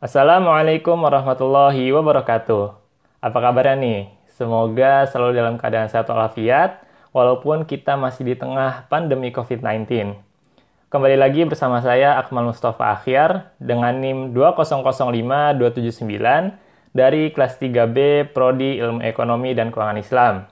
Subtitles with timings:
[0.00, 2.72] Assalamualaikum warahmatullahi wabarakatuh.
[3.20, 4.08] Apa kabarnya nih?
[4.32, 6.80] Semoga selalu dalam keadaan sehat walafiat,
[7.12, 10.16] walaupun kita masih di tengah pandemi COVID-19.
[10.88, 15.68] Kembali lagi bersama saya Akmal Mustafa Akhyar dengan NIM 2005279
[16.96, 20.48] dari kelas 3B Prodi Ilmu Ekonomi dan Keuangan Islam.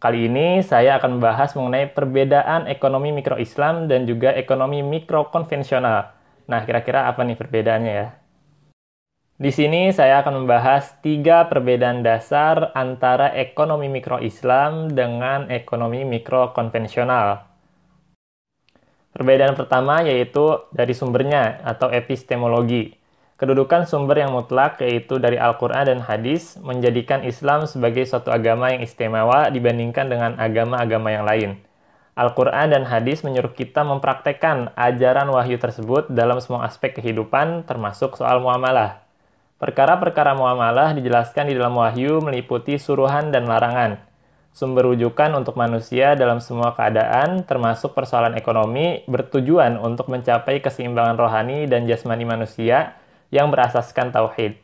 [0.00, 6.16] Kali ini saya akan membahas mengenai perbedaan ekonomi mikro Islam dan juga ekonomi mikro konvensional.
[6.48, 8.19] Nah, kira-kira apa nih perbedaannya ya?
[9.40, 16.52] Di sini saya akan membahas tiga perbedaan dasar antara ekonomi mikro Islam dengan ekonomi mikro
[16.52, 17.48] konvensional.
[19.16, 23.00] Perbedaan pertama yaitu dari sumbernya atau epistemologi.
[23.40, 28.84] Kedudukan sumber yang mutlak yaitu dari Al-Quran dan hadis menjadikan Islam sebagai suatu agama yang
[28.84, 31.50] istimewa dibandingkan dengan agama-agama yang lain.
[32.12, 38.44] Al-Quran dan hadis menyuruh kita mempraktekkan ajaran wahyu tersebut dalam semua aspek kehidupan termasuk soal
[38.44, 39.09] muamalah.
[39.60, 44.00] Perkara-perkara muamalah dijelaskan di dalam wahyu meliputi suruhan dan larangan.
[44.56, 51.68] Sumber rujukan untuk manusia dalam semua keadaan, termasuk persoalan ekonomi, bertujuan untuk mencapai keseimbangan rohani
[51.68, 52.96] dan jasmani manusia
[53.28, 54.56] yang berasaskan tauhid.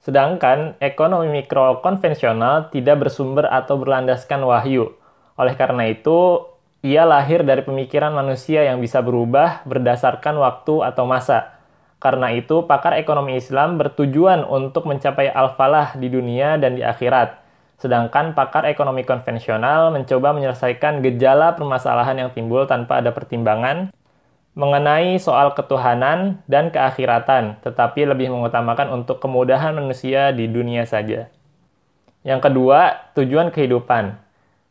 [0.00, 4.96] Sedangkan ekonomi mikro konvensional tidak bersumber atau berlandaskan wahyu.
[5.36, 6.48] Oleh karena itu,
[6.80, 11.54] ia lahir dari pemikiran manusia yang bisa berubah berdasarkan waktu atau masa
[12.04, 17.40] karena itu, pakar ekonomi Islam bertujuan untuk mencapai al-falah di dunia dan di akhirat.
[17.80, 23.88] Sedangkan pakar ekonomi konvensional mencoba menyelesaikan gejala permasalahan yang timbul tanpa ada pertimbangan
[24.52, 31.32] mengenai soal ketuhanan dan keakhiratan, tetapi lebih mengutamakan untuk kemudahan manusia di dunia saja.
[32.20, 34.20] Yang kedua, tujuan kehidupan.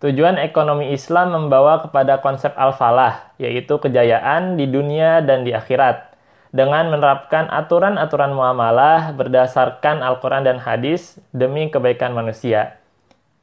[0.00, 6.07] Tujuan ekonomi Islam membawa kepada konsep al-falah, yaitu kejayaan di dunia dan di akhirat
[6.50, 12.80] dengan menerapkan aturan-aturan muamalah berdasarkan Al-Quran dan hadis demi kebaikan manusia.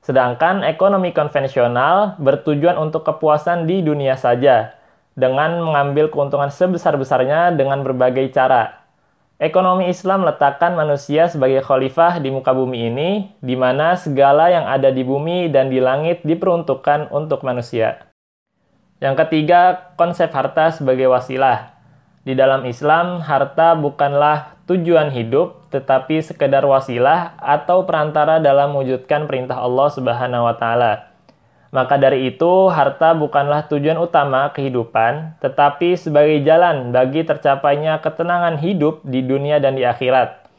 [0.06, 4.78] Sedangkan ekonomi konvensional bertujuan untuk kepuasan di dunia saja,
[5.16, 8.86] dengan mengambil keuntungan sebesar-besarnya dengan berbagai cara.
[9.36, 13.10] Ekonomi Islam letakkan manusia sebagai khalifah di muka bumi ini,
[13.44, 18.08] di mana segala yang ada di bumi dan di langit diperuntukkan untuk manusia.
[19.04, 21.75] Yang ketiga, konsep harta sebagai wasilah.
[22.26, 29.62] Di dalam Islam, harta bukanlah tujuan hidup, tetapi sekedar wasilah atau perantara dalam mewujudkan perintah
[29.62, 31.14] Allah Subhanahu wa taala.
[31.70, 39.06] Maka dari itu, harta bukanlah tujuan utama kehidupan, tetapi sebagai jalan bagi tercapainya ketenangan hidup
[39.06, 40.50] di dunia dan di akhirat.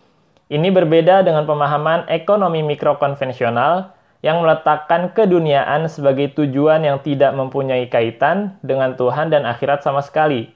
[0.47, 3.91] Ini berbeda dengan pemahaman ekonomi mikro konvensional
[4.23, 10.56] yang meletakkan keduniaan sebagai tujuan yang tidak mempunyai kaitan dengan Tuhan dan akhirat sama sekali.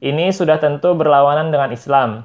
[0.00, 2.24] Ini sudah tentu berlawanan dengan Islam.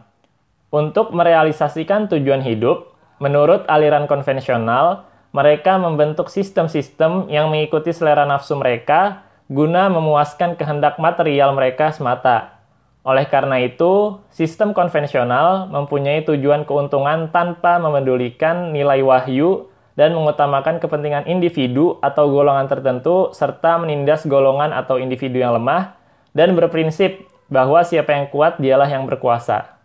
[0.72, 5.04] Untuk merealisasikan tujuan hidup, menurut aliran konvensional,
[5.36, 12.64] mereka membentuk sistem-sistem yang mengikuti selera nafsu mereka guna memuaskan kehendak material mereka semata.
[13.04, 19.68] Oleh karena itu, sistem konvensional mempunyai tujuan keuntungan tanpa memedulikan nilai wahyu
[20.00, 26.00] dan mengutamakan kepentingan individu atau golongan tertentu serta menindas golongan atau individu yang lemah
[26.32, 29.76] dan berprinsip bahwa siapa yang kuat dialah yang berkuasa.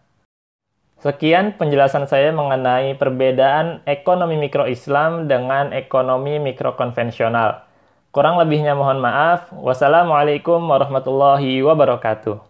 [1.01, 7.65] Sekian penjelasan saya mengenai perbedaan ekonomi mikro Islam dengan ekonomi mikro konvensional.
[8.13, 9.49] Kurang lebihnya mohon maaf.
[9.55, 12.50] Wassalamualaikum warahmatullahi wabarakatuh.